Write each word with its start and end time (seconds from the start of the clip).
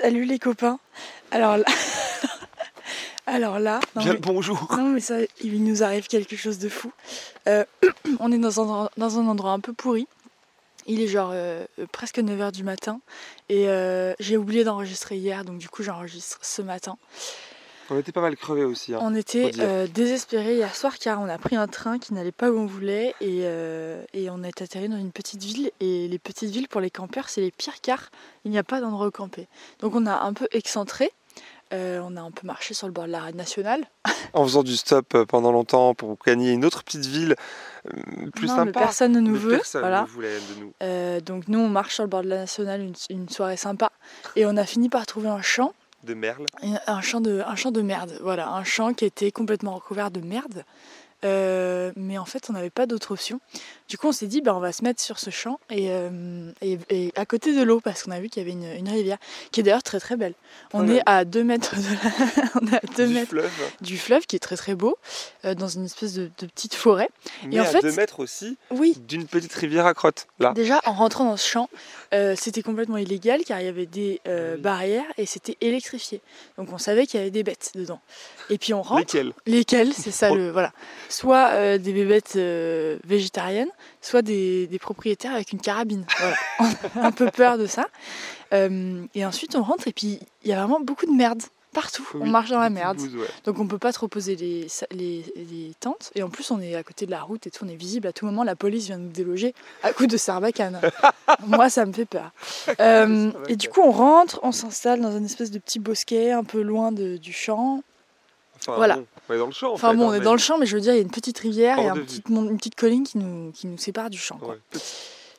Salut 0.00 0.24
les 0.24 0.38
copains. 0.38 0.78
Alors 1.32 1.56
là, 1.56 1.64
alors 3.26 3.58
là, 3.58 3.80
non, 3.96 4.02
Bien 4.02 4.12
mais, 4.12 4.18
le 4.18 4.20
bonjour. 4.20 4.68
non, 4.76 4.90
mais 4.90 5.00
ça, 5.00 5.16
il 5.42 5.64
nous 5.64 5.82
arrive 5.82 6.06
quelque 6.06 6.36
chose 6.36 6.58
de 6.58 6.68
fou. 6.68 6.92
Euh, 7.48 7.64
on 8.20 8.30
est 8.30 8.38
dans 8.38 8.60
un, 8.84 8.90
dans 8.96 9.18
un 9.18 9.26
endroit 9.26 9.50
un 9.50 9.58
peu 9.60 9.72
pourri. 9.72 10.06
Il 10.86 11.00
est 11.02 11.08
genre 11.08 11.30
euh, 11.32 11.66
presque 11.90 12.18
9h 12.18 12.52
du 12.52 12.62
matin 12.62 13.00
et 13.48 13.68
euh, 13.68 14.14
j'ai 14.20 14.36
oublié 14.36 14.62
d'enregistrer 14.62 15.16
hier, 15.16 15.44
donc 15.44 15.58
du 15.58 15.68
coup 15.68 15.82
j'enregistre 15.82 16.38
ce 16.42 16.62
matin. 16.62 16.96
On 17.90 17.98
était 17.98 18.12
pas 18.12 18.20
mal 18.20 18.36
crevés 18.36 18.64
aussi. 18.64 18.94
hein. 18.94 18.98
On 19.00 19.14
était 19.14 19.50
euh, 19.60 19.86
désespérés 19.86 20.56
hier 20.56 20.74
soir 20.76 20.98
car 20.98 21.20
on 21.20 21.28
a 21.28 21.38
pris 21.38 21.56
un 21.56 21.66
train 21.68 21.98
qui 21.98 22.12
n'allait 22.14 22.32
pas 22.32 22.50
où 22.50 22.58
on 22.58 22.66
voulait 22.66 23.14
et, 23.20 23.40
euh, 23.44 24.02
et 24.12 24.28
on 24.30 24.42
est 24.42 24.60
atterri 24.60 24.88
dans 24.88 24.98
une 24.98 25.12
petite 25.12 25.42
ville. 25.42 25.70
Et 25.80 26.06
les 26.08 26.18
petites 26.18 26.50
villes 26.50 26.68
pour 26.68 26.80
les 26.80 26.90
campeurs, 26.90 27.28
c'est 27.28 27.40
les 27.40 27.50
pires 27.50 27.80
car 27.80 28.10
il 28.44 28.50
n'y 28.50 28.58
a 28.58 28.64
pas 28.64 28.80
d'endroit 28.80 29.06
où 29.06 29.10
camper. 29.10 29.48
Donc 29.80 29.94
on 29.94 30.04
a 30.06 30.20
un 30.20 30.32
peu 30.34 30.48
excentré. 30.50 31.10
Euh, 31.74 32.00
on 32.02 32.16
a 32.16 32.22
un 32.22 32.30
peu 32.30 32.46
marché 32.46 32.72
sur 32.72 32.86
le 32.86 32.92
bord 32.94 33.04
de 33.06 33.10
l'arène 33.12 33.36
nationale. 33.36 33.84
En 34.34 34.44
faisant 34.44 34.62
du 34.62 34.76
stop 34.76 35.16
pendant 35.26 35.52
longtemps 35.52 35.94
pour 35.94 36.16
gagner 36.26 36.52
une 36.52 36.64
autre 36.66 36.84
petite 36.84 37.06
ville 37.06 37.34
plus 38.34 38.46
non, 38.48 38.56
mais 38.56 38.64
sympa. 38.66 38.80
personne 38.80 39.12
ne 39.12 39.20
nous 39.20 39.32
Mais 39.32 39.38
veut. 39.38 39.56
personne 39.56 39.80
voilà. 39.80 40.02
ne 40.02 40.06
voulait 40.06 40.34
de 40.34 40.60
nous. 40.60 40.72
Euh, 40.82 41.20
donc 41.20 41.48
nous, 41.48 41.58
on 41.58 41.68
marche 41.68 41.94
sur 41.94 42.04
le 42.04 42.08
bord 42.10 42.22
de 42.22 42.28
la 42.28 42.36
nationale, 42.38 42.82
une, 42.82 42.94
une 43.08 43.28
soirée 43.30 43.56
sympa. 43.56 43.90
Et 44.36 44.44
on 44.44 44.56
a 44.58 44.64
fini 44.64 44.90
par 44.90 45.06
trouver 45.06 45.28
un 45.28 45.40
champ, 45.40 45.72
Un 46.86 47.00
champ 47.00 47.20
de, 47.20 47.42
un 47.46 47.56
champ 47.56 47.70
de 47.70 47.82
merde. 47.82 48.18
Voilà, 48.22 48.50
un 48.50 48.64
champ 48.64 48.94
qui 48.94 49.04
était 49.04 49.30
complètement 49.30 49.74
recouvert 49.74 50.10
de 50.10 50.20
merde. 50.20 50.64
Euh, 51.24 51.92
mais 51.96 52.16
en 52.18 52.24
fait, 52.24 52.48
on 52.48 52.52
n'avait 52.52 52.70
pas 52.70 52.86
d'autre 52.86 53.12
option. 53.12 53.40
Du 53.88 53.98
coup, 53.98 54.08
on 54.08 54.12
s'est 54.12 54.26
dit, 54.26 54.40
bah, 54.40 54.54
on 54.54 54.60
va 54.60 54.70
se 54.72 54.84
mettre 54.84 55.00
sur 55.02 55.18
ce 55.18 55.30
champ 55.30 55.58
et, 55.70 55.86
euh, 55.90 56.50
et, 56.60 56.78
et 56.90 57.12
à 57.16 57.26
côté 57.26 57.56
de 57.56 57.62
l'eau, 57.62 57.80
parce 57.80 58.02
qu'on 58.04 58.10
a 58.12 58.20
vu 58.20 58.28
qu'il 58.28 58.42
y 58.42 58.46
avait 58.46 58.52
une, 58.52 58.64
une 58.86 58.88
rivière, 58.88 59.18
qui 59.50 59.60
est 59.60 59.62
d'ailleurs 59.62 59.82
très 59.82 59.98
très 59.98 60.16
belle. 60.16 60.34
On 60.72 60.86
est 60.88 61.00
à 61.06 61.24
2 61.24 61.42
mètres, 61.42 61.74
de 61.74 61.82
la- 61.82 62.50
on 62.62 62.66
est 62.72 62.76
à 62.76 62.94
deux 62.96 63.06
du 63.08 63.14
mètres 63.14 63.30
fleuve. 63.30 63.50
du 63.80 63.98
fleuve, 63.98 64.26
qui 64.26 64.36
est 64.36 64.40
très 64.40 64.56
très 64.56 64.74
beau, 64.74 64.96
euh, 65.44 65.54
dans 65.54 65.68
une 65.68 65.86
espèce 65.86 66.12
de, 66.14 66.30
de 66.38 66.46
petite 66.46 66.74
forêt. 66.74 67.08
Mais 67.46 67.58
en 67.58 67.62
à 67.62 67.66
fait- 67.66 67.80
2 67.80 67.92
mètres 67.92 68.20
aussi 68.20 68.56
Oui, 68.70 68.94
d'une 69.08 69.26
petite 69.26 69.54
rivière 69.54 69.86
à 69.86 69.94
crotte. 69.94 70.26
Là. 70.38 70.52
Déjà, 70.54 70.80
en 70.84 70.92
rentrant 70.92 71.24
dans 71.24 71.36
ce 71.36 71.48
champ, 71.48 71.68
c'était 72.36 72.62
complètement 72.62 72.96
illégal 72.96 73.42
car 73.44 73.60
il 73.60 73.66
y 73.66 73.68
avait 73.68 73.86
des 73.86 74.20
Oui. 74.26 74.60
barrières 74.60 75.04
et 75.18 75.26
c'était 75.26 75.56
électrifié. 75.60 76.20
Donc 76.58 76.72
on 76.72 76.78
savait 76.78 77.06
qu'il 77.06 77.18
y 77.18 77.22
avait 77.22 77.30
des 77.30 77.42
bêtes 77.42 77.72
dedans. 77.74 78.00
Et 78.50 78.58
puis 78.58 78.72
on 78.74 78.82
rentre. 78.82 79.00
Lesquels 79.00 79.32
Lesquelles? 79.46 79.92
C'est 79.92 80.10
ça 80.10 80.30
le 80.34 80.50
voilà. 80.50 80.72
Soit 81.08 81.48
euh, 81.52 81.78
des 81.78 81.92
bébêtes 81.92 82.34
euh, 82.36 82.98
végétariennes, 83.04 83.70
soit 84.00 84.22
des, 84.22 84.66
des 84.66 84.78
propriétaires 84.78 85.32
avec 85.34 85.52
une 85.52 85.60
carabine. 85.60 86.04
Voilà. 86.18 86.36
On 86.96 87.00
a 87.00 87.06
un 87.06 87.12
peu 87.12 87.30
peur 87.30 87.56
de 87.58 87.66
ça. 87.66 87.86
Euh, 88.52 89.04
et 89.14 89.24
ensuite 89.26 89.54
on 89.56 89.62
rentre 89.62 89.88
et 89.88 89.92
puis 89.92 90.20
il 90.42 90.48
y 90.50 90.52
a 90.54 90.56
vraiment 90.58 90.80
beaucoup 90.80 91.04
de 91.04 91.10
merde 91.12 91.42
partout. 91.74 92.08
on 92.14 92.24
marche 92.26 92.48
dans 92.48 92.58
la 92.60 92.70
merde. 92.70 92.96
bouses, 92.96 93.14
ouais. 93.14 93.26
Donc 93.44 93.58
on 93.58 93.66
peut 93.68 93.78
pas 93.78 93.92
trop 93.92 94.08
poser 94.08 94.36
les, 94.36 94.66
les, 94.90 95.22
les 95.36 95.72
tentes. 95.80 96.10
Et 96.14 96.22
en 96.22 96.30
plus 96.30 96.50
on 96.50 96.58
est 96.60 96.74
à 96.74 96.82
côté 96.82 97.04
de 97.04 97.10
la 97.10 97.20
route 97.20 97.46
et 97.46 97.50
tout, 97.50 97.64
on 97.66 97.68
est 97.68 97.76
visible 97.76 98.08
à 98.08 98.12
tout 98.12 98.24
moment. 98.24 98.42
La 98.44 98.56
police 98.56 98.86
vient 98.86 98.96
nous 98.96 99.10
déloger 99.10 99.54
à 99.82 99.92
coup 99.92 100.06
de 100.06 100.16
sarbacane. 100.16 100.80
Moi 101.46 101.68
ça 101.68 101.84
me 101.84 101.92
fait 101.92 102.06
peur. 102.06 102.32
Euh, 102.80 103.30
et 103.48 103.56
du 103.56 103.68
coup 103.68 103.82
on 103.82 103.90
rentre, 103.92 104.40
on 104.42 104.52
s'installe 104.52 105.00
dans 105.02 105.14
un 105.14 105.24
espèce 105.24 105.50
de 105.50 105.58
petit 105.58 105.78
bosquet 105.78 106.32
un 106.32 106.44
peu 106.44 106.62
loin 106.62 106.90
de- 106.90 107.18
du 107.18 107.32
champ. 107.34 107.82
Enfin, 108.60 108.76
Voilà. 108.76 108.96
bon, 108.96 109.06
on 109.28 109.34
est 109.34 109.38
dans 109.38 109.46
le 109.46 109.52
champ. 109.52 109.70
en 109.70 109.74
Enfin 109.74 109.90
fait, 109.90 109.96
bon 109.96 110.04
hein, 110.04 110.10
on 110.10 110.14
est 110.14 110.18
mais- 110.18 110.24
dans 110.24 110.32
le 110.32 110.38
champ 110.38 110.58
mais 110.58 110.66
je 110.66 110.74
veux 110.76 110.80
dire 110.82 110.92
il 110.92 110.96
y 110.96 111.00
a 111.00 111.02
une 111.02 111.10
petite 111.10 111.38
rivière 111.38 111.78
et 111.78 111.88
un 111.88 111.94
petit 111.96 112.22
une 112.28 112.56
petite 112.58 112.74
colline 112.74 113.04
qui 113.04 113.18
nous, 113.18 113.52
qui 113.52 113.66
nous 113.66 113.78
sépare 113.78 114.10
du 114.10 114.18
champ. 114.18 114.36
quoi. 114.38 114.54
Ouais. 114.54 114.80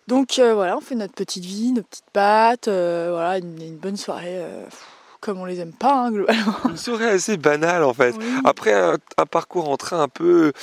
Donc 0.07 0.39
euh, 0.39 0.53
voilà 0.53 0.75
on 0.77 0.81
fait 0.81 0.95
notre 0.95 1.13
petite 1.13 1.45
vie, 1.45 1.71
nos 1.71 1.83
petites 1.83 2.09
pâtes, 2.13 2.67
euh, 2.67 3.09
voilà 3.11 3.37
une, 3.37 3.61
une 3.61 3.77
bonne 3.77 3.97
soirée 3.97 4.37
euh, 4.39 4.65
comme 5.21 5.39
on 5.39 5.45
les 5.45 5.59
aime 5.59 5.73
pas 5.73 5.93
hein, 5.93 6.11
globalement. 6.11 6.55
Une 6.69 6.77
soirée 6.77 7.09
assez 7.09 7.37
banale 7.37 7.83
en 7.83 7.93
fait. 7.93 8.15
Oui. 8.17 8.25
Après 8.45 8.73
un, 8.73 8.97
un 9.17 9.25
parcours 9.25 9.69
en 9.69 9.77
train 9.77 10.01
un 10.01 10.07
peu, 10.07 10.53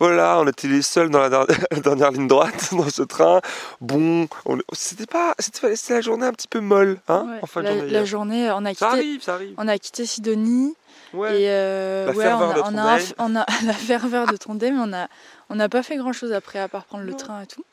voilà, 0.00 0.40
on 0.40 0.46
était 0.46 0.68
les 0.68 0.82
seuls 0.82 1.10
dans 1.10 1.20
la, 1.20 1.28
der- 1.28 1.46
la 1.70 1.80
dernière 1.80 2.10
ligne 2.12 2.26
droite 2.28 2.70
dans 2.72 2.88
ce 2.88 3.02
train. 3.02 3.40
Bon, 3.80 4.26
on- 4.46 4.58
c'était 4.72 5.06
pas, 5.06 5.34
c'était 5.38 5.76
c'était 5.76 5.94
la 5.94 6.00
journée 6.00 6.26
un 6.26 6.32
petit 6.32 6.48
peu 6.48 6.60
molle, 6.60 6.98
hein, 7.08 7.26
Ouais. 7.30 7.38
en 7.42 7.46
fin 7.46 7.60
de 7.60 7.66
la, 7.66 7.74
journée. 7.76 7.90
la 7.92 8.04
journée 8.04 8.50
on 8.52 8.64
a 8.64 8.68
Ça 8.68 8.72
quitté, 8.74 8.84
arrive, 8.86 9.22
ça 9.22 9.34
arrive. 9.34 9.54
on 9.58 9.68
a 9.68 9.78
quitté 9.78 10.06
Sidonie. 10.06 10.74
Ouais. 11.12 11.40
Et 11.42 11.46
euh, 11.50 12.06
La 12.06 12.12
ouais, 12.12 12.24
ferveur 12.24 12.48
on 12.48 12.50
a, 12.50 12.54
de 12.54 12.60
on 12.60 12.64
a, 12.64 12.70
ton 12.72 12.78
un- 12.78 12.96
dame. 12.96 13.04
on 13.18 13.36
a 13.36 13.46
la 13.66 13.72
ferveur 13.72 14.26
de 14.26 14.36
ton 14.36 14.54
dé, 14.54 14.70
mais 14.70 14.80
on 14.80 14.92
a, 14.92 15.08
on 15.50 15.54
n'a 15.54 15.68
pas 15.68 15.82
fait 15.82 15.96
grand 15.96 16.12
chose 16.12 16.32
après 16.32 16.58
à 16.58 16.68
part 16.68 16.84
prendre 16.84 17.04
le 17.04 17.14
train 17.14 17.42
et 17.42 17.46
tout. 17.46 17.64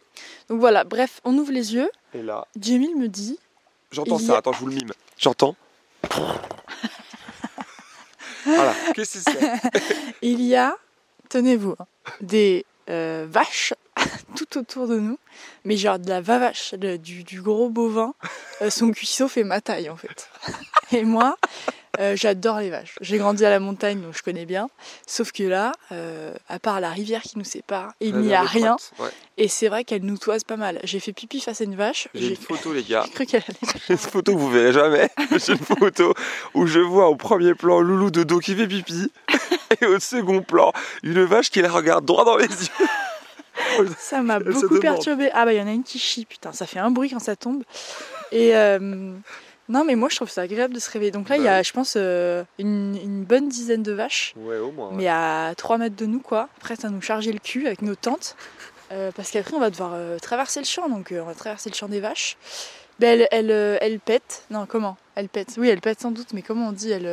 Donc 0.50 0.60
voilà, 0.60 0.84
bref, 0.84 1.20
on 1.24 1.36
ouvre 1.38 1.52
les 1.52 1.74
yeux. 1.74 1.90
Et 2.14 2.22
là, 2.22 2.46
Jamil 2.60 2.96
me 2.96 3.08
dit 3.08 3.40
j'entends 3.92 4.20
ça. 4.20 4.36
a- 4.36 4.38
Attends, 4.38 4.54
je 4.54 4.60
vous 4.60 4.68
le 4.68 4.76
mime. 4.76 4.92
J'entends. 5.18 5.56
il 10.22 10.42
y 10.42 10.56
a, 10.56 10.76
tenez-vous, 11.30 11.76
des 12.22 12.66
euh, 12.90 13.26
vaches 13.30 13.74
tout 14.36 14.58
autour 14.58 14.88
de 14.88 15.00
nous, 15.00 15.18
mais 15.66 15.78
genre 15.78 16.00
de 16.00 16.10
la 16.10 16.22
vavache, 16.22 16.74
du 16.74 17.42
gros 17.42 17.70
bovin. 17.70 18.14
Euh, 18.62 18.70
son 18.70 18.92
cuisseau 18.92 19.28
fait 19.28 19.44
ma 19.44 19.62
taille 19.62 19.90
en 19.90 19.98
fait. 19.98 20.30
Et 20.92 21.04
moi, 21.04 21.38
euh, 22.00 22.16
j'adore 22.16 22.60
les 22.60 22.72
vaches. 22.72 22.96
J'ai 23.02 23.18
grandi 23.18 23.46
à 23.46 23.52
la 23.52 23.60
montagne, 23.60 24.02
donc 24.02 24.18
je 24.18 24.24
connais 24.24 24.46
bien. 24.46 24.70
Sauf 25.06 25.32
que 25.32 25.44
là, 25.44 25.74
euh, 25.92 26.34
à 26.50 26.58
part 26.58 26.80
la 26.82 26.90
rivière 26.90 27.22
qui 27.22 27.38
nous 27.38 27.44
sépare, 27.44 27.94
il 28.00 28.16
n'y 28.18 28.34
a 28.34 28.42
rien. 28.42 28.78
Ouais. 28.98 29.10
Et 29.38 29.48
c'est 29.48 29.68
vrai 29.68 29.84
qu'elle 29.84 30.04
nous 30.04 30.18
toise 30.18 30.44
pas 30.44 30.58
mal. 30.58 30.80
J'ai 30.84 31.00
fait 31.00 31.14
pipi 31.14 31.40
face 31.40 31.62
à 31.62 31.66
une 31.66 31.76
vache. 31.76 32.08
J'ai 32.16 32.30
une 32.30 32.36
photo, 32.36 32.74
les 32.74 32.84
gars. 32.84 33.04
J'ai 33.06 33.12
cru 33.12 33.26
qu'elle 33.28 33.44
allait. 33.48 33.74
J'ai 33.88 33.94
une 33.94 34.00
photo 34.00 34.34
que 34.34 34.40
vous 34.40 34.50
verrez 34.50 34.74
jamais. 34.74 35.10
J'ai 35.46 35.54
une 35.54 35.60
photo 35.60 36.14
où 36.56 36.66
je 36.66 36.80
vois 36.80 37.10
au 37.10 37.16
premier 37.16 37.54
plan 37.54 37.80
Loulou 37.80 38.10
de 38.10 38.24
dos 38.24 38.40
qui 38.40 38.56
fait 38.56 38.68
pipi. 38.68 39.12
Et 39.80 39.86
au 39.86 40.00
second 40.00 40.42
plan, 40.42 40.72
une 41.04 41.24
vache 41.24 41.52
qui 41.52 41.62
la 41.62 41.72
regarde 41.72 42.06
droit 42.06 42.26
dans 42.26 42.38
les 42.38 42.48
yeux. 42.48 42.88
Ça 43.98 44.22
m'a 44.22 44.40
beaucoup 44.40 44.68
demande. 44.68 44.82
perturbée. 44.82 45.30
Ah 45.34 45.46
bah 45.46 45.54
il 45.54 45.60
y 45.60 45.62
en 45.62 45.68
a 45.68 45.72
une 45.72 45.84
qui 45.84 46.00
chie, 46.00 46.26
putain, 46.26 46.54
ça 46.54 46.66
fait 46.66 46.80
un 46.80 46.92
bruit 46.92 47.10
quand 47.10 47.20
ça 47.20 47.36
tombe. 47.36 47.64
Et 48.32 48.56
euh, 48.56 49.14
non 49.70 49.84
mais 49.86 49.96
moi 49.96 50.10
je 50.10 50.16
trouve 50.18 50.30
ça 50.30 50.42
agréable 50.42 50.74
de 50.74 50.80
se 50.80 50.90
réveiller. 50.92 51.12
Donc 51.12 51.30
là 51.30 51.38
il 51.38 51.42
y 51.44 51.46
Bah 51.46 51.58
a 51.58 51.64
je 51.64 51.72
pense 51.72 51.94
euh, 51.98 52.44
une, 52.60 52.98
une 53.02 53.24
bonne 53.24 53.48
dizaine 53.50 53.84
de 53.84 53.92
vaches, 53.94 54.34
Ouais, 54.38 54.58
au 54.58 54.72
moins. 54.72 54.90
ouais. 54.90 54.96
mais 54.96 55.08
à 55.08 55.54
3 55.56 55.78
mètres 55.78 55.96
de 55.96 56.06
nous 56.06 56.20
quoi, 56.20 56.50
prêtes 56.60 56.84
à 56.86 56.90
nous 56.90 57.02
charger 57.02 57.32
le 57.32 57.40
cul 57.40 57.68
avec 57.68 57.82
nos 57.82 57.96
tentes. 57.96 58.36
Euh, 58.92 59.12
parce 59.16 59.32
qu'après 59.32 59.56
on 59.56 59.60
va 59.60 59.72
devoir 59.72 59.94
euh, 59.96 60.20
traverser 60.20 60.60
le 60.60 60.66
champ, 60.68 60.88
donc 60.88 61.12
on 61.20 61.24
va 61.24 61.34
traverser 61.34 61.68
le 61.72 61.74
champ 61.74 61.88
des 61.88 62.00
vaches. 62.00 62.38
Ben, 63.00 63.22
elle, 63.32 63.50
elle, 63.50 63.78
elle 63.82 64.00
pète. 64.00 64.44
Non 64.52 64.68
comment? 64.68 64.98
Elle 65.16 65.30
pète. 65.30 65.56
Oui 65.58 65.70
elle 65.70 65.82
pète 65.82 66.00
sans 66.02 66.12
doute, 66.12 66.32
mais 66.34 66.44
comment 66.44 66.68
on 66.68 66.72
dit? 66.74 66.92
Elle, 66.92 67.08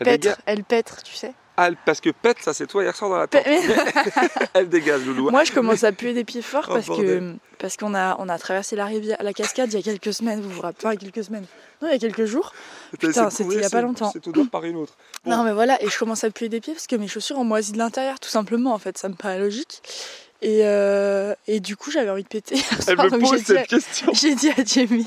Elle 0.00 0.04
dégage. 0.18 0.36
Elle 0.46 0.64
pètre, 0.64 1.02
tu 1.04 1.14
sais. 1.14 1.32
Ah, 1.60 1.70
parce 1.84 2.00
que 2.00 2.10
pète, 2.10 2.36
ça 2.40 2.54
c'est 2.54 2.68
toi 2.68 2.84
hier 2.84 2.94
soir 2.94 3.10
dans 3.10 3.16
la 3.16 3.26
tente. 3.26 3.42
Elle 4.54 4.68
dégage, 4.68 5.04
Loulou. 5.04 5.28
Moi, 5.30 5.42
je 5.42 5.50
commence 5.50 5.82
à 5.82 5.90
puer 5.90 6.12
des 6.14 6.22
pieds 6.22 6.40
forts 6.40 6.66
Oh, 6.70 6.74
parce 6.74 6.86
que 6.86 7.32
parce 7.58 7.76
qu'on 7.76 7.96
a 7.96 8.14
on 8.20 8.28
a 8.28 8.38
traversé 8.38 8.76
la 8.76 8.84
rivière, 8.86 9.16
la 9.20 9.32
cascade 9.32 9.72
il 9.72 9.76
y 9.76 9.78
a 9.80 9.82
quelques 9.82 10.14
semaines. 10.14 10.40
Vous 10.40 10.50
vous 10.50 10.60
rappelez 10.60 10.86
Enfin, 10.86 10.94
il 10.94 11.02
y 11.02 11.08
a 11.08 11.10
quelques 11.10 11.26
semaines. 11.26 11.46
Non, 11.82 11.88
il 11.88 11.92
y 11.92 11.96
a 11.96 11.98
quelques 11.98 12.26
jours. 12.26 12.52
Putain, 13.00 13.28
c'était 13.30 13.56
il 13.56 13.60
y 13.60 13.64
a 13.64 13.70
pas 13.70 13.82
longtemps. 13.82 14.12
Cette 14.12 14.28
odeur 14.28 14.48
par 14.50 14.62
une 14.64 14.76
autre. 14.76 14.94
Bon. 15.24 15.30
Non, 15.36 15.42
mais 15.42 15.52
voilà, 15.52 15.82
et 15.82 15.88
je 15.90 15.98
commence 15.98 16.22
à 16.22 16.30
puer 16.30 16.48
des 16.48 16.60
pieds 16.60 16.74
parce 16.74 16.86
que 16.86 16.94
mes 16.94 17.08
chaussures 17.08 17.38
ont 17.38 17.44
moisi 17.44 17.72
de 17.72 17.78
l'intérieur, 17.78 18.20
tout 18.20 18.28
simplement. 18.30 18.72
En 18.72 18.78
fait, 18.78 18.96
ça 18.96 19.08
me 19.08 19.14
paraît 19.14 19.40
logique. 19.40 19.82
Et, 20.40 20.60
euh, 20.62 21.34
et 21.48 21.58
du 21.58 21.76
coup, 21.76 21.90
j'avais 21.90 22.10
envie 22.10 22.22
de 22.22 22.28
péter. 22.28 22.54
Elle 22.86 22.94
soir, 22.94 23.06
me 23.10 23.18
pose 23.18 23.42
cette 23.42 23.56
à- 23.56 23.62
question. 23.64 24.12
j'ai 24.14 24.36
dit 24.36 24.50
à 24.50 24.62
Jamil, 24.64 25.04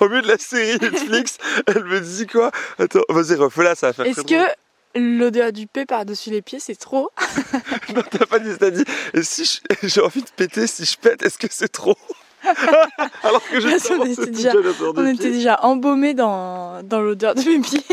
Au 0.00 0.08
milieu 0.10 0.20
de 0.20 0.28
la 0.28 0.36
série 0.36 0.78
Netflix, 0.78 1.38
elle 1.66 1.84
me 1.84 2.00
dit 2.00 2.26
quoi? 2.26 2.50
Attends, 2.78 3.00
vas-y, 3.08 3.34
refais-la, 3.36 3.74
ça 3.74 3.86
va 3.88 3.92
faire 3.94 4.06
est-ce 4.06 4.20
que 4.20 4.34
l'odeur 4.96 5.52
du 5.52 5.66
paix 5.66 5.86
par-dessus 5.86 6.30
les 6.30 6.42
pieds, 6.42 6.60
c'est 6.60 6.76
trop. 6.78 7.10
Non, 7.94 8.02
t'as 8.10 8.26
pas 8.26 8.38
dit, 8.38 8.50
t'as 8.58 8.70
dit, 8.70 8.84
si 9.22 9.60
j'ai 9.82 10.00
envie 10.00 10.22
de 10.22 10.30
péter, 10.36 10.66
si 10.66 10.84
je 10.84 10.96
pète, 10.96 11.22
est-ce 11.22 11.38
que 11.38 11.46
c'est 11.50 11.68
trop? 11.68 11.96
Alors 13.22 13.42
que 13.48 13.58
je 13.60 13.68
qu'on 13.88 14.04
était 14.04 14.26
déjà- 14.30 14.52
On 14.96 15.06
était 15.06 15.30
déjà 15.30 15.60
embaumés 15.62 16.14
dans, 16.14 16.82
dans 16.82 17.00
l'odeur 17.00 17.34
de 17.34 17.40
mes 17.42 17.60
pieds. 17.60 17.84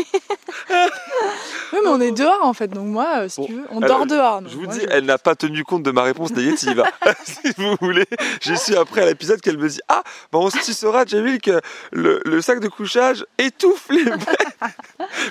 Oui, 1.72 1.78
mais 1.82 1.88
on 1.90 2.00
est 2.00 2.12
dehors 2.12 2.40
en 2.42 2.52
fait, 2.52 2.68
donc 2.68 2.86
moi, 2.86 3.06
euh, 3.20 3.28
si 3.28 3.40
Bon, 3.40 3.46
tu 3.46 3.52
veux, 3.54 3.64
on 3.70 3.82
alors, 3.82 3.98
dort 3.98 4.06
dehors. 4.06 4.42
Je 4.46 4.54
vous 4.56 4.64
moi, 4.64 4.74
dis, 4.74 4.86
elle 4.90 5.04
n'a 5.04 5.18
pas 5.18 5.34
tenu 5.34 5.64
compte 5.64 5.82
de 5.82 5.90
ma 5.90 6.02
réponse 6.02 6.30
négative. 6.32 6.82
si 7.24 7.52
vous 7.56 7.76
voulez, 7.80 8.06
j'ai 8.40 8.56
su 8.56 8.74
après 8.76 9.02
à 9.02 9.06
l'épisode 9.06 9.40
qu'elle 9.40 9.58
me 9.58 9.68
dit 9.68 9.80
Ah, 9.88 10.02
bah 10.32 10.38
on 10.40 10.50
se 10.50 10.72
saura, 10.72 11.04
Jamil, 11.04 11.40
que 11.40 11.60
le, 11.92 12.20
le 12.24 12.40
sac 12.42 12.60
de 12.60 12.68
couchage 12.68 13.24
étouffe 13.38 13.88
les 13.90 14.04
bêtes. 14.04 14.56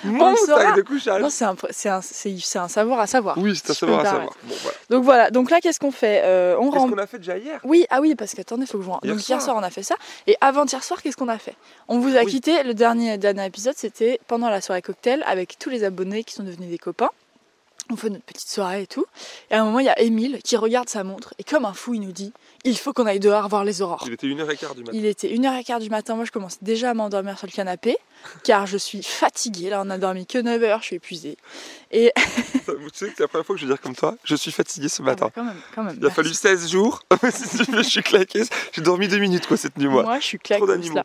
Mon 0.03 0.35
sac 0.35 0.75
de 0.75 0.81
couchage. 0.81 1.21
Non, 1.21 1.29
c'est 1.29 1.45
un, 1.45 1.55
un, 1.55 2.61
un 2.63 2.67
savoir 2.67 2.99
à 2.99 3.07
savoir. 3.07 3.37
oui, 3.37 3.51
c'est 3.55 3.73
si 3.73 3.79
peux 3.79 3.87
savoir, 3.87 3.99
à 4.01 4.05
savoir. 4.05 4.33
Bon, 4.43 4.55
voilà. 4.61 4.77
Donc 4.89 5.03
voilà, 5.03 5.31
donc 5.31 5.49
là, 5.51 5.59
qu'est-ce 5.61 5.79
qu'on 5.79 5.91
fait 5.91 6.21
Euh, 6.23 6.55
On 6.59 6.71
Qu'est-ce 6.71 6.85
qu'on 6.85 6.97
a 6.97 7.07
fait 7.07 7.17
déjà 7.19 7.37
hier? 7.37 7.59
Oui, 7.63 7.85
ah 7.89 8.01
oui, 8.01 8.15
parce 8.15 8.33
qu'attendez, 8.33 8.65
faut 8.65 8.77
que 8.77 8.83
je 8.83 8.89
vous. 8.89 8.97
Hier 9.03 9.13
Donc 9.15 9.27
hier 9.27 9.41
soir. 9.41 9.55
soir, 9.55 9.57
on 9.57 9.63
a 9.63 9.69
fait 9.69 9.83
ça. 9.83 9.95
Et 10.27 10.35
avant-hier 10.41 10.83
soir, 10.83 11.01
qu'est-ce 11.01 11.17
qu'on 11.17 11.27
a 11.29 11.37
fait? 11.37 11.55
On 11.87 11.99
vous 11.99 12.15
a 12.15 12.21
Oui. 12.21 12.31
quitté. 12.31 12.63
Le 12.63 12.73
dernier, 12.73 13.17
dernier 13.17 13.45
épisode, 13.45 13.75
c'était 13.77 14.19
pendant 14.27 14.49
la 14.49 14.61
soirée 14.61 14.81
cocktail 14.81 15.23
avec 15.25 15.57
tous 15.59 15.69
les 15.69 15.83
abonnés 15.83 16.23
qui 16.23 16.30
sont 16.31 16.43
devenus 16.43 16.69
des 16.69 16.77
copains. 16.77 17.09
On 17.89 17.95
fait 17.95 18.09
notre 18.09 18.23
petite 18.23 18.49
soirée 18.49 18.83
et 18.83 18.87
tout. 18.87 19.05
Et 19.49 19.55
à 19.55 19.61
un 19.61 19.65
moment, 19.65 19.79
il 19.79 19.85
y 19.85 19.89
a 19.89 19.99
Émile 19.99 20.41
qui 20.43 20.55
regarde 20.55 20.87
sa 20.87 21.03
montre 21.03 21.33
et 21.39 21.43
comme 21.43 21.65
un 21.65 21.73
fou, 21.73 21.93
il 21.93 22.01
nous 22.01 22.13
dit 22.13 22.31
il 22.63 22.77
faut 22.77 22.93
qu'on 22.93 23.05
aille 23.05 23.19
dehors 23.19 23.47
voir 23.49 23.63
les 23.63 23.81
aurores. 23.81 24.03
Il 24.07 24.13
était 24.13 24.27
1h15 24.27 24.75
du 24.75 24.81
matin. 24.83 24.91
Il 24.93 25.05
était 25.05 25.29
1h15 25.29 25.79
du 25.81 25.89
matin, 25.89 26.15
moi 26.15 26.25
je 26.25 26.31
commence 26.31 26.57
déjà 26.61 26.91
à 26.91 26.93
m'endormir 26.93 27.37
sur 27.37 27.47
le 27.47 27.51
canapé, 27.51 27.97
car 28.43 28.67
je 28.67 28.77
suis 28.77 29.03
fatiguée, 29.03 29.69
là 29.69 29.81
on 29.85 29.89
a 29.89 29.97
dormi 29.97 30.25
que 30.25 30.37
9 30.37 30.63
heures, 30.63 30.79
je 30.81 30.85
suis 30.85 30.95
épuisée. 30.97 31.37
Et 31.91 32.11
tu 32.15 32.71
sais 32.93 33.07
que 33.07 33.13
c'est 33.17 33.19
la 33.19 33.27
première 33.27 33.45
fois 33.45 33.55
que 33.55 33.61
je 33.61 33.65
vais 33.65 33.73
dire 33.73 33.81
comme 33.81 33.95
toi, 33.95 34.15
je 34.23 34.35
suis 34.35 34.51
fatigué 34.51 34.87
ce 34.89 35.01
Ah 35.01 35.05
matin. 35.05 35.25
bah, 35.25 35.31
quand 35.35 35.43
même, 35.43 35.61
quand 35.75 35.83
même. 35.83 35.97
Il 35.99 36.05
a 36.05 36.09
fallu 36.09 36.33
16 36.33 36.69
jours. 36.69 37.01
Je 37.23 37.81
suis 37.83 38.03
claqué. 38.03 38.43
J'ai 38.73 38.81
dormi 38.81 39.07
deux 39.07 39.17
minutes 39.17 39.47
quoi 39.47 39.57
cette 39.57 39.77
nuit 39.77 39.87
moi. 39.87 40.03
Moi, 40.03 40.19
je 40.19 40.25
suis 40.25 40.39
claquée 40.39 40.59
Trop 40.61 40.67
d'animaux. 40.67 41.01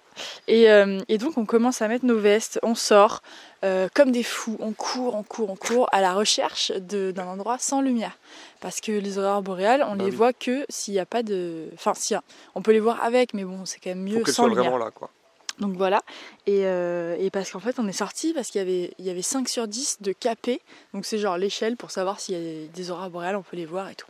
Et, 0.46 0.70
euh, 0.70 1.00
et 1.08 1.18
donc, 1.18 1.38
on 1.38 1.44
commence 1.46 1.82
à 1.82 1.88
mettre 1.88 2.04
nos 2.04 2.18
vestes, 2.18 2.58
on 2.62 2.74
sort 2.74 3.22
euh, 3.64 3.88
comme 3.94 4.12
des 4.12 4.22
fous, 4.22 4.56
on 4.60 4.72
court, 4.72 5.14
on 5.14 5.22
court, 5.22 5.50
on 5.50 5.56
court 5.56 5.88
à 5.92 6.00
la 6.00 6.12
recherche 6.14 6.72
d'un 6.72 7.26
endroit 7.26 7.56
sans 7.58 7.80
lumière. 7.80 8.16
Parce 8.60 8.80
que 8.80 8.92
les 8.92 9.18
aurores 9.18 9.42
boréales, 9.42 9.82
on 9.88 9.96
Bah 9.96 10.04
les 10.04 10.10
oui. 10.10 10.16
voit 10.16 10.32
que 10.32 10.64
s'il 10.68 10.94
n'y 10.94 11.00
a 11.00 11.06
pas 11.06 11.22
de. 11.22 11.68
Enfin, 11.74 11.92
si, 11.94 12.14
on 12.54 12.62
peut 12.62 12.72
les 12.72 12.80
voir 12.80 13.02
avec, 13.02 13.34
mais 13.34 13.44
bon, 13.44 13.64
c'est 13.66 13.78
quand 13.80 13.90
même 13.90 14.06
Faut 14.08 14.18
mieux 14.18 14.24
qu'elle 14.24 14.34
sans 14.34 14.46
lumière. 14.46 14.64
vraiment 14.64 14.78
là 14.84 14.90
quoi. 14.90 15.10
Donc 15.58 15.74
voilà. 15.76 16.02
Et, 16.46 16.66
euh, 16.66 17.16
et 17.18 17.30
parce 17.30 17.50
qu'en 17.50 17.60
fait, 17.60 17.78
on 17.78 17.88
est 17.88 17.92
sorti 17.92 18.34
parce 18.34 18.48
qu'il 18.48 18.58
y 18.58 18.62
avait, 18.62 18.92
il 18.98 19.04
y 19.06 19.10
avait 19.10 19.22
5 19.22 19.48
sur 19.48 19.66
10 19.66 19.98
de 20.02 20.12
capés. 20.12 20.60
Donc 20.92 21.06
c'est 21.06 21.16
genre 21.18 21.38
l'échelle 21.38 21.76
pour 21.78 21.90
savoir 21.90 22.20
s'il 22.20 22.36
y 22.36 22.64
a 22.64 22.66
des 22.66 22.90
aurores 22.90 23.08
boréales, 23.08 23.36
on 23.36 23.42
peut 23.42 23.56
les 23.56 23.64
voir 23.66 23.88
et 23.88 23.94
tout. 23.94 24.06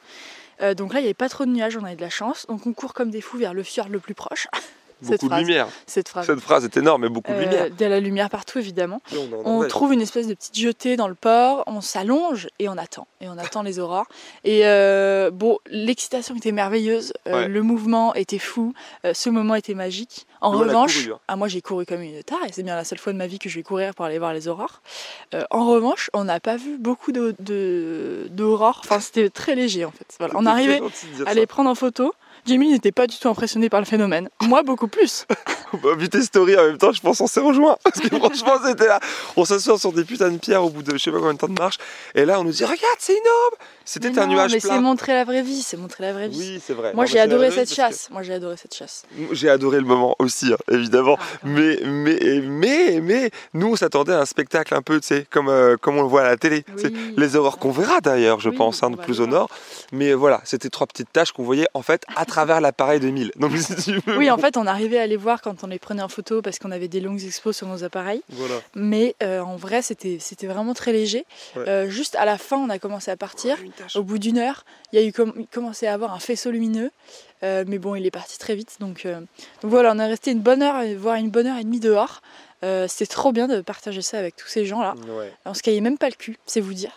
Euh, 0.63 0.75
donc 0.75 0.93
là, 0.93 0.99
il 1.01 1.03
n'y 1.03 1.09
avait 1.09 1.15
pas 1.15 1.29
trop 1.29 1.45
de 1.45 1.51
nuages, 1.51 1.77
on 1.77 1.85
avait 1.85 1.95
de 1.97 2.01
la 2.01 2.11
chance. 2.11 2.47
Donc 2.49 2.67
on 2.67 2.73
court 2.73 2.95
comme 2.95 3.11
des 3.11 3.21
fous 3.21 3.39
vers 3.39 3.55
le 3.55 3.63
fjord 3.63 3.89
le 3.89 4.01
plus 4.01 4.15
proche. 4.15 4.49
Cette 5.03 5.11
Beaucoup 5.11 5.27
de 5.27 5.31
phrase. 5.31 5.41
lumière. 5.43 5.69
Cette 5.87 6.09
phrase. 6.09 6.27
Cette 6.27 6.41
phrase 6.41 6.65
est 6.65 6.77
énorme, 6.79 7.03
mais 7.03 7.09
beaucoup 7.11 7.31
de 7.31 7.37
Euh, 7.37 7.41
lumière. 7.43 7.71
de 7.71 7.85
la 7.85 8.01
lumière 8.01 8.31
partout 8.31 8.59
évidemment. 8.59 9.01
On 9.45 9.67
trouve 9.69 9.93
une 9.93 10.01
espèce 10.01 10.27
de 10.27 10.33
petite 10.35 10.57
jetée 10.59 10.97
dans 10.97 11.09
le 11.09 11.15
port, 11.15 11.65
on 11.67 11.83
s'allonge 11.83 12.49
et 12.59 12.69
on 12.71 12.79
attend. 12.79 13.07
Et 13.21 13.29
on 13.29 13.37
attend 13.37 13.63
les 13.63 13.79
aurores. 13.79 14.07
Et 14.45 14.67
euh, 14.67 15.31
bon, 15.31 15.59
l'excitation 15.69 16.35
était 16.35 16.51
merveilleuse, 16.53 17.13
euh, 17.29 17.33
Ouais. 17.43 17.49
le 17.49 17.63
mouvement 17.63 18.15
était 18.15 18.39
fou, 18.39 18.73
ce 19.13 19.29
moment 19.29 19.55
était 19.55 19.75
magique. 19.75 20.27
En 20.41 20.53
Nous, 20.53 20.59
revanche, 20.61 21.03
couru, 21.05 21.15
hein. 21.15 21.21
ah, 21.29 21.37
moi 21.37 21.49
j'ai 21.49 21.61
couru 21.61 21.85
comme 21.87 22.03
une 22.03 22.23
tare 22.23 22.45
et 22.47 22.53
c'est 22.53 22.63
bien 22.63 22.77
la 22.77 22.85
seule 22.85 22.99
fois 22.99 23.13
de 23.13 23.19
ma 23.19 23.27
vie 23.27 23.39
que 23.39 23.49
je 23.49 23.57
vais 23.57 23.63
courir 23.63 23.95
pour 23.95 24.05
aller 24.07 24.19
voir 24.19 24.33
les 24.33 24.49
aurores. 24.49 24.81
En 25.51 25.67
revanche, 25.67 26.11
on 26.15 26.25
n'a 26.25 26.41
pas 26.41 26.57
vu 26.57 26.79
beaucoup 26.79 27.13
de- 27.13 27.35
de- 27.41 28.29
d'aurores, 28.31 28.81
enfin 28.85 29.01
c'était 29.01 29.29
très 29.31 29.55
léger 29.55 29.85
en 29.85 29.91
fait. 29.91 30.15
Voilà. 30.19 30.35
On 30.37 30.47
arrivait 30.47 30.81
à 31.27 31.35
les 31.35 31.47
prendre 31.47 31.69
en 31.71 31.75
photo. 31.75 32.15
Jamie 32.47 32.71
n'était 32.71 32.93
pas 32.93 33.07
du 33.07 33.19
tout 33.19 33.29
impressionné 33.29 33.69
par 33.69 33.81
le 33.81 33.87
phénomène. 33.87 34.29
Moi, 34.43 34.63
beaucoup 34.63 34.89
plus. 34.89 35.27
va 35.73 35.95
vu 35.95 36.09
tes 36.09 36.23
stories 36.23 36.57
en 36.57 36.65
même 36.65 36.79
temps, 36.79 36.93
je 36.93 37.01
pense 37.01 37.21
on 37.21 37.27
s'est 37.27 37.41
rejoint. 37.41 37.77
Parce 37.85 38.01
que 38.01 38.09
franchement, 38.17 38.55
c'était 38.65 38.87
là. 38.87 39.01
On 39.37 39.45
s'assoit 39.45 39.79
sur 39.79 39.93
des 39.93 40.05
putains 40.05 40.31
de 40.31 40.39
pierres 40.39 40.65
au 40.65 40.71
bout 40.71 40.83
de 40.83 40.93
je 40.93 40.99
sais 40.99 41.11
pas 41.11 41.19
combien 41.19 41.35
de 41.35 41.39
temps 41.39 41.49
de 41.49 41.59
marche. 41.59 41.79
Et 42.15 42.25
là, 42.25 42.41
on 42.41 42.45
nous 42.45 42.53
dit 42.53 42.65
Regarde, 42.65 42.81
c'est 42.99 43.13
énorme 43.13 43.55
C'était 43.85 44.11
Mais 44.11 44.19
un 44.21 44.27
non, 44.27 44.35
nuage 44.35 44.53
mais 44.53 44.61
c'est 44.61 44.79
montrer 44.81 45.13
la 45.13 45.25
vraie 45.25 45.43
vie, 45.43 45.63
c'est 45.63 45.77
montrer 45.77 46.05
la 46.05 46.13
vraie 46.13 46.29
vie. 46.29 46.39
Oui, 46.39 46.63
c'est 46.65 46.73
vrai. 46.75 46.93
Moi 46.95 47.07
j'ai 47.07 47.19
adoré 47.19 47.51
cette 47.51 47.73
chasse. 47.73 48.09
Moi 48.11 48.23
j'ai 48.23 48.35
adoré 48.35 48.57
cette 48.57 48.75
chasse. 48.75 49.05
J'ai 49.33 49.51
adoré 49.51 49.79
le 49.79 49.87
moment 49.87 50.15
aussi, 50.19 50.53
hein, 50.53 50.57
évidemment. 50.71 51.17
Ah, 51.21 51.25
Mais, 51.45 51.79
mais, 51.85 52.41
mais, 52.43 53.01
mais, 53.01 53.31
nous, 53.55 53.73
on 53.73 53.77
s'attendait 53.77 54.13
à 54.13 54.21
un 54.21 54.27
spectacle 54.27 54.75
un 54.75 54.83
peu, 54.83 55.01
tu 55.01 55.09
sais, 55.09 55.27
comme, 55.31 55.49
euh, 55.49 55.77
comme 55.77 55.97
on 55.99 56.03
le 56.03 56.09
voit 56.09 56.23
à 56.23 56.29
la 56.29 56.37
télé. 56.37 56.65
Oui. 56.77 56.95
Les 57.17 57.37
aurores 57.37 57.59
qu'on 57.59 57.71
verra 57.71 58.01
d'ailleurs, 58.01 58.41
je 58.41 58.51
Oui, 58.51 58.57
pense, 58.57 58.83
hein, 58.83 58.91
de 58.91 58.97
va 58.97 59.03
plus 59.03 59.21
au 59.21 59.27
nord. 59.27 59.49
Mais 59.93 60.15
voilà, 60.15 60.41
c'était 60.45 60.69
trois 60.71 60.87
petites 60.87 61.13
taches 61.13 61.33
qu'on 61.33 61.45
voyait 61.45 61.69
en 61.75 61.83
fait 61.83 62.05
à 62.15 62.25
travers 62.37 62.61
l'appareil 62.61 63.01
de 63.01 63.09
1000. 63.09 63.33
Donc 63.37 63.57
si 63.57 63.75
tu 63.77 63.99
veux. 64.07 64.17
Oui, 64.19 64.31
en 64.31 64.37
fait, 64.39 64.57
on 64.57 64.67
arrivait 64.67 64.99
à 64.99 65.07
les 65.07 65.17
voir 65.17 65.41
quand 65.41 65.65
on 65.65 65.67
les 65.69 65.79
prenait 65.79 66.03
en 66.03 66.09
photo 66.09 66.43
parce 66.43 66.59
qu'on 66.59 66.71
avait 66.71 66.89
des 66.89 67.01
longues 67.01 67.23
expos 67.25 67.57
sur 67.57 67.67
nos 67.67 67.83
appareils. 67.83 68.23
Voilà. 68.29 68.55
Mais 68.75 69.15
euh, 69.23 69.41
en 69.41 69.57
vrai, 69.57 69.81
c'était 69.83 70.19
c'était 70.21 70.47
vraiment 70.47 70.75
très 70.75 70.93
léger. 70.93 71.25
Ouais. 71.57 71.67
Euh, 71.69 71.89
juste 71.89 72.15
à 72.17 72.25
la 72.25 72.37
fin, 72.39 72.57
on 72.59 72.69
a 72.69 72.79
commencé 72.79 73.11
à 73.11 73.17
partir. 73.17 73.57
Tache. 73.77 73.97
Au 73.97 74.03
bout 74.03 74.19
d'une 74.19 74.39
heure, 74.39 74.65
il 74.93 75.01
y 75.01 75.03
a 75.03 75.07
eu 75.07 75.13
com- 75.13 75.33
il 75.39 75.47
commençait 75.47 75.87
à 75.87 75.95
avoir 75.95 76.13
un 76.13 76.19
faisceau 76.21 76.51
lumineux. 76.51 76.91
Euh, 77.43 77.65
mais 77.67 77.79
bon, 77.79 77.95
il 77.95 78.07
est 78.07 78.11
parti 78.11 78.39
très 78.39 78.55
vite. 78.55 78.77
Donc, 78.81 79.05
euh, 79.07 79.21
donc 79.63 79.71
voilà, 79.71 79.93
on 79.95 79.99
est 79.99 80.07
resté 80.07 80.31
une 80.31 80.41
bonne 80.41 80.63
heure, 80.63 80.83
voire 80.99 81.17
une 81.17 81.31
bonne 81.31 81.47
heure 81.47 81.59
et 81.59 81.65
demie 81.65 81.81
dehors. 81.81 82.23
Euh, 82.65 82.87
C'était 82.89 83.13
trop 83.13 83.33
bien 83.33 83.47
de 83.49 83.61
partager 83.61 84.01
ça 84.03 84.19
avec 84.19 84.37
tous 84.37 84.49
ces 84.49 84.65
gens-là. 84.65 84.95
Ouais. 85.09 85.31
On 85.45 85.53
se 85.53 85.63
caillait 85.63 85.83
même 85.83 85.99
pas 85.99 86.09
le 86.09 86.15
cul, 86.15 86.39
c'est 86.47 86.61
vous 86.63 86.73
dire. 86.75 86.93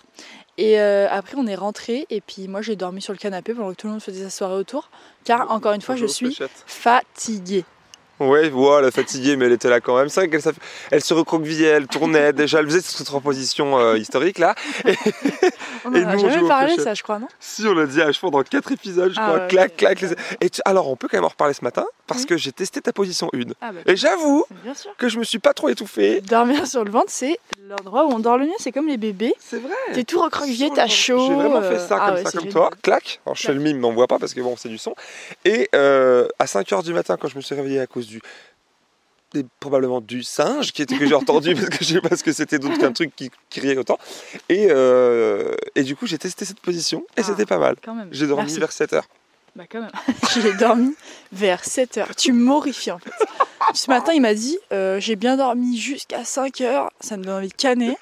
Et 0.61 0.77
euh, 0.79 1.07
après, 1.09 1.35
on 1.37 1.47
est 1.47 1.55
rentré 1.55 2.05
et 2.09 2.19
puis 2.19 2.49
moi, 2.49 2.61
j'ai 2.61 2.75
dormi 2.75 3.01
sur 3.01 3.13
le 3.13 3.17
canapé 3.17 3.53
pendant 3.53 3.71
que 3.71 3.75
tout 3.77 3.87
le 3.87 3.93
monde 3.93 4.01
faisait 4.01 4.23
sa 4.25 4.29
soirée 4.29 4.55
autour. 4.55 4.89
Car 5.23 5.49
encore 5.51 5.71
une 5.71 5.81
fois, 5.81 5.95
je 5.95 6.05
suis 6.05 6.37
fatiguée. 6.67 7.63
Ouais, 8.19 8.49
voilà, 8.49 8.91
fatiguée, 8.91 9.37
mais 9.37 9.45
elle 9.45 9.53
était 9.53 9.69
là 9.69 9.79
quand 9.79 9.95
même. 9.95 10.09
C'est 10.09 10.19
vrai 10.27 10.29
qu'elle 10.41 10.53
elle 10.91 11.01
se 11.01 11.13
recroquevillait, 11.13 11.67
elle 11.69 11.87
tournait 11.87 12.33
déjà, 12.33 12.59
elle 12.59 12.65
faisait 12.65 12.81
cette 12.81 13.07
reposition 13.07 13.79
euh, 13.79 13.97
historique 13.97 14.39
là. 14.39 14.55
On 15.85 15.93
Et 15.93 16.03
a 16.03 16.13
nous, 16.15 16.19
jamais 16.29 16.45
parlé, 16.49 16.75
ça, 16.77 16.93
je 16.93 17.01
crois, 17.03 17.19
non? 17.19 17.29
Si, 17.39 17.65
on 17.65 17.73
l'a 17.73 17.85
dit 17.85 18.01
à 18.01 18.11
cheval 18.11 18.31
dans 18.31 18.43
4 18.43 18.73
épisodes, 18.73 19.13
je 19.13 19.19
Ah 19.21 19.23
crois. 19.29 19.39
ouais, 19.43 19.47
clac, 19.47 19.77
clac. 19.77 20.01
les- 20.01 20.09
Et 20.41 20.49
tu- 20.49 20.59
Alors, 20.65 20.89
on 20.89 20.97
peut 20.97 21.07
quand 21.09 21.15
même 21.15 21.23
en 21.23 21.29
reparler 21.29 21.53
ce 21.53 21.63
matin? 21.63 21.85
Parce 22.09 22.21
Oui. 22.21 22.25
que 22.27 22.35
j'ai 22.37 22.51
testé 22.51 22.81
ta 22.81 22.91
position 22.91 23.29
1. 23.33 23.39
Ah 23.61 23.71
bah, 23.71 23.79
Et 23.85 23.95
j'avoue 23.95 24.43
que 24.97 25.07
je 25.07 25.17
me 25.19 25.23
suis 25.23 25.39
pas 25.39 25.53
trop 25.53 25.69
étouffé. 25.69 26.19
Dormir 26.19 26.67
sur 26.67 26.83
le 26.83 26.91
ventre, 26.91 27.07
c'est 27.09 27.39
l'endroit 27.69 28.05
où 28.05 28.09
on 28.11 28.19
dort 28.19 28.37
le 28.37 28.47
mieux, 28.47 28.51
c'est 28.59 28.73
comme 28.73 28.87
les 28.87 28.97
bébés. 28.97 29.33
C'est 29.39 29.59
vrai. 29.59 29.71
T'es 29.93 30.03
tout 30.03 30.21
recroquevillé, 30.21 30.69
t'as 30.75 30.87
chaud. 30.87 31.25
J'ai 31.27 31.35
vraiment 31.35 31.61
fait 31.61 31.75
euh, 31.75 31.87
ça 31.87 31.97
ah 32.01 32.05
comme 32.07 32.15
ouais, 32.17 32.23
ça, 32.25 32.31
comme 32.31 32.41
génial. 32.41 32.53
toi. 32.53 32.69
Clac. 32.83 33.21
Alors 33.25 33.35
je 33.37 33.43
fais 33.43 33.53
le 33.53 33.61
mime, 33.61 33.77
mais 33.79 33.87
on 33.87 33.93
voit 33.93 34.07
pas 34.07 34.19
parce 34.19 34.33
que 34.33 34.41
bon, 34.41 34.55
c'est 34.57 34.67
du 34.69 34.77
son. 34.77 34.93
Et 35.45 35.69
euh, 35.75 36.27
à 36.39 36.45
5h 36.45 36.83
du 36.83 36.93
matin, 36.93 37.15
quand 37.15 37.29
je 37.29 37.37
me 37.37 37.41
suis 37.41 37.55
réveillé 37.55 37.79
à 37.79 37.87
cause 37.87 38.07
du. 38.07 38.21
probablement 39.59 40.01
du 40.01 40.23
singe 40.23 40.71
qui 40.71 40.81
était 40.81 40.97
que 40.97 41.05
j'ai 41.05 41.13
entendu 41.13 41.53
parce 41.55 41.69
que 41.69 41.77
je 41.85 41.93
sais 41.93 42.01
pas 42.01 42.15
ce 42.15 42.23
que 42.23 42.33
c'était 42.33 42.57
d'autre 42.57 42.79
qu'un 42.79 42.91
truc 42.93 43.15
qui, 43.15 43.29
qui 43.51 43.59
riait 43.59 43.77
autant. 43.77 43.99
Et, 44.49 44.67
euh, 44.71 45.53
et 45.75 45.83
du 45.83 45.95
coup, 45.95 46.07
j'ai 46.07 46.17
testé 46.17 46.45
cette 46.45 46.59
position 46.61 47.03
et 47.15 47.21
Ah. 47.21 47.23
c'était 47.23 47.45
pas 47.45 47.59
mal. 47.59 47.75
J'ai 48.11 48.25
dormi 48.25 48.43
Merci. 48.43 48.59
vers 48.59 48.71
7h. 48.71 49.03
Bah 49.59 49.65
quand 49.69 49.81
même. 49.81 49.91
J'ai 50.33 50.53
dormi 50.53 50.95
vers 51.33 51.61
7h. 51.63 52.15
Tu 52.15 52.31
m'horrifies 52.31 52.91
en 52.91 52.99
fait. 52.99 53.11
Ce 53.73 53.89
matin, 53.91 54.13
il 54.13 54.21
m'a 54.21 54.33
dit 54.33 54.57
euh, 54.71 55.01
j'ai 55.01 55.17
bien 55.17 55.35
dormi 55.35 55.77
jusqu'à 55.77 56.21
5h, 56.21 56.87
ça 57.01 57.17
me 57.17 57.25
donne 57.25 57.35
envie 57.39 57.49
de 57.49 57.53
canner. 57.53 57.97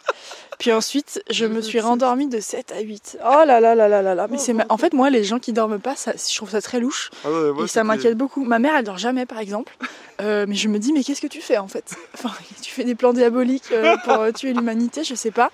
Puis 0.59 0.71
ensuite, 0.71 1.21
je 1.31 1.45
me 1.45 1.62
suis 1.62 1.80
rendormie 1.80 2.27
de 2.27 2.39
7 2.39 2.71
à 2.74 2.81
8. 2.81 3.18
Oh 3.24 3.44
là 3.45 3.59
là 3.59 3.74
là 3.74 3.88
là 3.88 4.04
là 4.04 4.13
là. 4.13 4.27
Mais 4.30 4.38
c'est 4.38 4.54
ma- 4.54 4.65
en 4.69 4.77
fait 4.77 4.94
moi 4.94 5.09
les 5.09 5.24
gens 5.24 5.39
qui 5.39 5.51
dorment 5.51 5.80
pas, 5.80 5.95
ça, 5.95 6.13
je 6.15 6.36
trouve 6.36 6.50
ça 6.51 6.62
très 6.62 6.80
louche 6.80 7.09
Ah 7.25 7.31
ouais, 7.31 7.51
moi, 7.54 7.63
et 7.65 7.68
ça 7.68 7.83
m'inquiète 7.83 8.18
beaucoup. 8.18 8.44
Ma 8.44 8.59
mère, 8.59 8.75
elle 8.77 8.83
dort 8.86 8.98
jamais 9.00 9.25
par 9.25 9.39
exemple. 9.39 9.75
Euh, 10.21 10.45
mais 10.48 10.56
je 10.56 10.68
me 10.68 10.77
dis 10.80 10.94
mais 10.94 11.04
qu'est-ce 11.04 11.21
que 11.21 11.27
tu 11.27 11.42
fais 11.42 11.57
en 11.57 11.68
fait? 11.68 11.95
Enfin, 12.13 12.31
tu 12.62 12.71
fais 12.71 12.83
des 12.83 12.95
plans 12.95 13.13
diaboliques 13.13 13.71
euh, 13.71 13.98
pour 14.04 14.25
tuer 14.33 14.54
l'humanité, 14.54 15.04
je 15.04 15.15
sais 15.15 15.31
pas. 15.31 15.50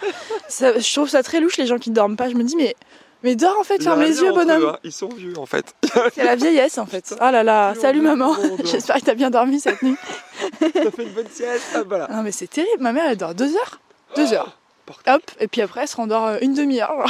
Ça- 0.50 0.78
je 0.80 0.94
trouve 0.94 1.08
ça 1.10 1.24
très 1.24 1.40
louche 1.40 1.56
les 1.58 1.66
gens 1.68 1.78
qui 1.80 1.92
dorment 1.92 2.18
pas. 2.18 2.30
Je 2.30 2.36
me 2.36 2.44
dis 2.44 2.56
mais 2.58 2.76
mais 3.24 3.36
dors 3.36 3.58
en 3.60 3.64
fait, 3.64 3.82
ferme 3.82 4.02
les 4.02 4.20
yeux 4.20 4.30
eux, 4.30 4.34
bonhomme. 4.34 4.66
hein. 4.76 4.78
Ils 4.84 4.92
sont 4.92 5.10
vieux 5.10 5.34
en 5.38 5.46
fait. 5.46 5.74
C'est 6.14 6.24
la 6.24 6.36
vieillesse 6.36 6.78
en 6.78 6.86
fait. 6.86 7.16
Oh 7.22 7.32
là 7.32 7.44
là, 7.44 7.74
salut 7.80 8.02
maman. 8.02 8.36
J'espère 8.64 8.98
que 8.98 9.06
t'as 9.06 9.14
bien 9.16 9.30
dormi 9.30 9.60
cette 9.60 9.82
nuit. 9.82 9.96
T'as 10.60 10.92
fait 10.92 11.04
une 11.04 11.10
bonne 11.14 11.28
sieste. 11.32 11.64
Ah, 11.76 11.84
voilà. 11.88 12.08
Non 12.12 12.22
mais 12.24 12.32
c'est 12.32 12.48
terrible, 12.48 12.82
ma 12.82 12.92
mère 12.92 13.06
elle 13.10 13.18
dort 13.18 13.34
deux 13.36 13.56
heures. 13.56 13.80
Deux 14.16 14.34
heures. 14.34 14.58
bordel. 14.88 15.16
Hop, 15.16 15.24
et 15.40 15.48
puis 15.48 15.62
après 15.62 15.82
elle 15.82 15.88
se 15.88 15.96
rendort 15.96 16.26
euh, 16.28 16.38
une 16.42 16.54
demi-heure. 16.54 17.06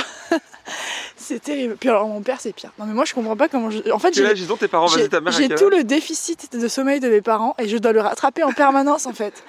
c'est 1.17 1.41
terrible. 1.41 1.75
Puis 1.79 1.89
alors 1.89 2.07
mon 2.07 2.21
père 2.21 2.37
c'est 2.39 2.53
pire. 2.53 2.71
Non 2.79 2.85
mais 2.85 2.93
moi 2.93 3.05
je 3.05 3.13
comprends 3.13 3.35
pas 3.35 3.47
comment 3.47 3.69
je... 3.71 3.89
En 3.91 3.99
fait 3.99 4.13
j'ai 4.13 4.23
tes 4.57 4.67
parents 4.67 4.87
j'ai- 4.87 4.99
Vas-y, 5.01 5.09
ta 5.09 5.21
mère 5.21 5.33
j'ai 5.33 5.49
tout 5.49 5.69
le 5.69 5.83
déficit 5.83 6.55
de 6.55 6.67
sommeil 6.67 6.99
de 6.99 7.09
mes 7.09 7.21
parents 7.21 7.55
et 7.59 7.67
je 7.67 7.77
dois 7.77 7.91
le 7.91 8.01
rattraper 8.01 8.43
en 8.43 8.51
permanence 8.51 9.05
en 9.05 9.13
fait. 9.13 9.43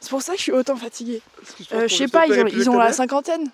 C'est 0.00 0.10
pour 0.10 0.22
ça 0.22 0.32
que 0.32 0.38
je 0.38 0.44
suis 0.44 0.52
autant 0.52 0.76
fatiguée. 0.76 1.20
Je 1.70 1.76
Euh, 1.76 1.88
sais 1.88 2.08
pas, 2.08 2.26
ils 2.26 2.40
ont, 2.40 2.46
ils 2.46 2.70
ont 2.70 2.78
la 2.78 2.92
cinquantaine. 2.92 3.50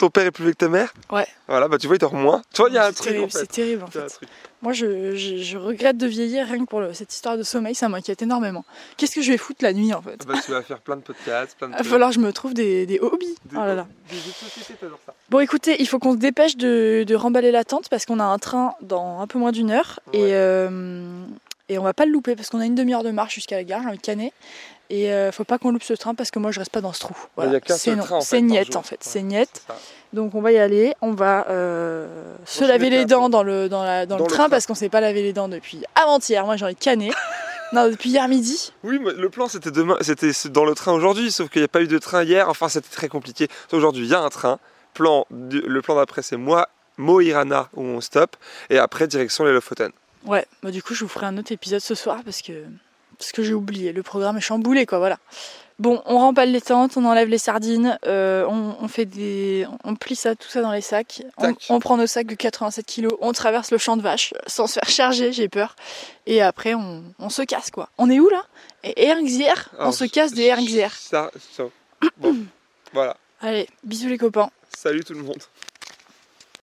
Ton 0.00 0.08
père 0.10 0.24
est 0.26 0.30
plus 0.30 0.44
vieux 0.44 0.52
que 0.52 0.56
ta 0.56 0.68
mère 0.68 0.92
Ouais. 1.12 1.26
Voilà, 1.46 1.68
bah 1.68 1.76
tu 1.78 1.86
vois, 1.86 1.96
il 1.96 1.98
dort 1.98 2.14
moins. 2.14 2.40
Tu 2.54 2.62
vois, 2.62 2.70
il 2.70 2.74
y 2.74 2.78
a 2.78 2.86
un 2.86 2.88
C'est 2.88 2.94
truc 2.94 3.06
terrible, 3.08 3.24
en 3.24 3.28
fait. 3.28 3.38
c'est 3.38 3.46
terrible 3.46 3.82
en 3.84 3.86
fait. 3.88 4.20
Moi 4.62 4.72
je, 4.72 5.14
je- 5.14 5.36
je 5.36 5.56
regrette 5.58 5.96
de 5.98 6.06
vieillir 6.06 6.46
rien 6.46 6.58
que 6.64 6.68
pour 6.68 6.80
le- 6.80 6.92
cette 6.94 7.12
histoire 7.14 7.36
de 7.36 7.42
sommeil, 7.42 7.74
ça 7.74 7.88
m'inquiète 7.88 8.22
énormément. 8.22 8.64
Qu'est-ce 8.96 9.14
que 9.14 9.22
je 9.22 9.30
vais 9.32 9.38
foutre 9.38 9.62
la 9.62 9.72
nuit 9.74 9.92
en 9.94 10.00
fait 10.02 10.16
Ah 10.22 10.24
Bah, 10.26 10.34
tu 10.44 10.50
vas 10.52 10.62
faire 10.62 10.78
plein 10.80 10.96
de 10.96 11.02
podcasts, 11.02 11.56
plein 11.58 11.68
de 11.68 11.72
Il 11.78 11.78
va 11.78 11.84
falloir 11.84 12.08
que 12.10 12.14
je 12.16 12.20
me 12.20 12.32
trouve 12.32 12.54
des, 12.54 12.86
des 12.86 12.98
hobbies. 12.98 13.34
Des, 13.44 13.56
Oh 13.56 13.60
là 13.60 13.74
là. 13.74 13.86
des 14.10 14.16
jeux 14.16 14.22
de 14.28 14.50
société, 14.50 14.74
t'adores 14.80 14.98
ça. 15.04 15.14
Bon, 15.28 15.40
écoutez, 15.40 15.76
il 15.80 15.86
faut 15.86 15.98
qu'on 15.98 16.12
se 16.12 16.18
dépêche 16.18 16.56
de, 16.56 17.04
de 17.06 17.14
remballer 17.14 17.50
la 17.50 17.64
tente 17.64 17.88
parce 17.90 18.06
qu'on 18.06 18.20
a 18.20 18.24
un 18.24 18.38
train 18.38 18.72
dans 18.80 19.20
un 19.20 19.26
peu 19.26 19.38
moins 19.38 19.52
d'une 19.52 19.70
heure 19.70 20.00
Ouais. 20.14 20.18
et, 20.20 20.34
euh, 20.34 21.24
et 21.70 21.78
on 21.78 21.84
va 21.84 21.94
pas 21.94 22.04
le 22.04 22.10
louper 22.10 22.34
parce 22.34 22.50
qu'on 22.50 22.60
a 22.60 22.66
une 22.66 22.74
demi-heure 22.74 23.04
de 23.04 23.12
marche 23.12 23.36
jusqu'à 23.36 23.56
la 23.56 23.62
gare, 23.62 23.80
j'ai 23.82 23.88
envie 23.88 23.96
de 23.96 24.02
canner. 24.02 24.32
Et 24.90 25.12
euh, 25.12 25.30
faut 25.30 25.44
pas 25.44 25.56
qu'on 25.56 25.70
loupe 25.70 25.84
ce 25.84 25.94
train 25.94 26.16
parce 26.16 26.32
que 26.32 26.40
moi 26.40 26.50
je 26.50 26.58
reste 26.58 26.72
pas 26.72 26.80
dans 26.80 26.92
ce 26.92 26.98
trou. 26.98 27.14
Voilà. 27.36 27.60
C'est 27.68 27.94
non, 27.94 28.02
train, 28.02 28.16
en 28.16 28.20
fait, 28.20 28.26
c'est 28.26 28.40
par 28.40 28.48
niette 28.48 28.76
en 28.76 28.82
fait, 28.82 28.98
c'est 29.02 29.22
niette. 29.22 29.62
Donc 30.12 30.34
on 30.34 30.40
va 30.40 30.50
y 30.50 30.58
aller, 30.58 30.94
on 31.00 31.12
va 31.12 31.46
euh, 31.48 32.34
se 32.44 32.64
laver 32.64 32.90
les 32.90 33.04
dents 33.04 33.28
dans 33.28 33.44
le, 33.44 33.68
dans 33.68 33.84
la, 33.84 34.04
dans 34.04 34.16
Dans 34.16 34.24
le 34.24 34.28
le 34.28 34.34
train 34.34 34.48
parce 34.48 34.66
qu'on 34.66 34.74
s'est 34.74 34.88
pas 34.88 35.00
lavé 35.00 35.22
les 35.22 35.32
dents 35.32 35.48
depuis 35.48 35.84
avant-hier. 35.94 36.44
Moi 36.44 36.56
j'ai 36.56 36.64
envie 36.64 36.74
de 36.74 36.80
canner. 36.80 37.12
non, 37.72 37.88
depuis 37.88 38.10
hier 38.10 38.26
midi. 38.26 38.72
Oui, 38.82 38.98
mais 39.00 39.12
le 39.12 39.30
plan 39.30 39.46
c'était 39.46 39.70
demain, 39.70 39.96
c'était 40.00 40.32
dans 40.46 40.64
le 40.64 40.74
train 40.74 40.92
aujourd'hui, 40.92 41.30
sauf 41.30 41.50
qu'il 41.50 41.62
n'y 41.62 41.66
a 41.66 41.68
pas 41.68 41.82
eu 41.82 41.86
de 41.86 41.98
train 41.98 42.24
hier. 42.24 42.48
Enfin, 42.48 42.68
c'était 42.68 42.90
très 42.90 43.08
compliqué. 43.08 43.46
Aujourd'hui, 43.70 44.06
il 44.06 44.10
y 44.10 44.14
a 44.14 44.20
un 44.20 44.28
train. 44.28 44.58
Plan, 44.92 45.24
le 45.30 45.80
plan 45.82 45.94
d'après, 45.94 46.22
c'est 46.22 46.36
moi, 46.36 46.68
Moirana 46.98 47.68
où 47.74 47.82
on 47.82 48.00
stoppe, 48.00 48.36
et 48.70 48.78
après 48.78 49.06
direction 49.06 49.44
les 49.44 49.52
Lofoten. 49.52 49.92
Ouais, 50.24 50.46
bah 50.62 50.70
du 50.70 50.82
coup 50.82 50.94
je 50.94 51.04
vous 51.04 51.08
ferai 51.08 51.26
un 51.26 51.38
autre 51.38 51.52
épisode 51.52 51.80
ce 51.80 51.94
soir 51.94 52.20
parce 52.24 52.42
que 52.42 52.64
parce 53.20 53.32
que 53.32 53.42
j'ai 53.42 53.52
oublié. 53.52 53.92
Le 53.92 54.02
programme 54.02 54.38
est 54.38 54.40
chamboulé, 54.40 54.86
quoi, 54.86 54.98
voilà. 54.98 55.18
Bon, 55.78 56.02
on 56.06 56.18
remballe 56.18 56.50
les 56.50 56.60
tentes, 56.60 56.96
on 56.96 57.04
enlève 57.04 57.28
les 57.28 57.38
sardines, 57.38 57.98
euh, 58.06 58.44
on, 58.48 58.76
on 58.80 58.88
fait 58.88 59.04
des, 59.06 59.66
on 59.84 59.94
plie 59.94 60.16
ça, 60.16 60.34
tout 60.34 60.48
ça 60.48 60.62
dans 60.62 60.72
les 60.72 60.80
sacs. 60.80 61.22
On, 61.68 61.80
prend 61.80 61.96
nos 61.96 62.06
sacs 62.06 62.26
de 62.26 62.34
87 62.34 62.84
kilos, 62.84 63.12
on 63.20 63.32
traverse 63.32 63.70
le 63.70 63.78
champ 63.78 63.96
de 63.96 64.02
vache 64.02 64.34
sans 64.46 64.66
se 64.66 64.74
faire 64.74 64.88
charger, 64.88 65.32
j'ai 65.32 65.48
peur. 65.48 65.76
Et 66.26 66.42
après, 66.42 66.74
on, 66.74 67.02
on 67.18 67.30
se 67.30 67.42
casse, 67.42 67.70
quoi. 67.70 67.88
On 67.98 68.10
est 68.10 68.20
où 68.20 68.28
là? 68.28 68.44
Et 68.84 69.06
Erngzier, 69.06 69.52
on 69.78 69.92
se 69.92 70.04
casse 70.04 70.32
des 70.32 70.44
Erngzier. 70.44 70.88
Ça, 70.92 71.30
ça. 71.54 71.64
Bon, 72.18 72.36
voilà. 72.92 73.16
Allez, 73.40 73.68
bisous 73.84 74.08
les 74.08 74.18
copains. 74.18 74.50
Salut 74.76 75.04
tout 75.04 75.14
le 75.14 75.22
monde. 75.22 75.42